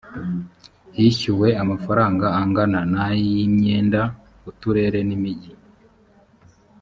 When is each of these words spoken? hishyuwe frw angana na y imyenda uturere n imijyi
hishyuwe 0.95 1.47
frw 1.83 1.91
angana 2.41 2.79
na 2.93 3.07
y 3.19 3.21
imyenda 3.45 4.01
uturere 4.49 4.99
n 5.07 5.09
imijyi 5.17 5.53